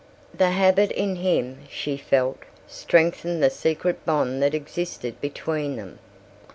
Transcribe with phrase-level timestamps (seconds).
[0.33, 5.99] The habit in him, she felt, strengthened the secret bond that existed between them.